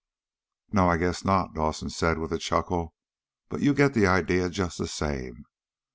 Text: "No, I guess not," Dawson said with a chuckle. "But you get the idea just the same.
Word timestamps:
"No, 0.71 0.89
I 0.89 0.97
guess 0.97 1.23
not," 1.23 1.53
Dawson 1.53 1.91
said 1.91 2.17
with 2.17 2.33
a 2.33 2.39
chuckle. 2.39 2.95
"But 3.49 3.61
you 3.61 3.75
get 3.75 3.93
the 3.93 4.07
idea 4.07 4.49
just 4.49 4.79
the 4.79 4.87
same. 4.87 5.45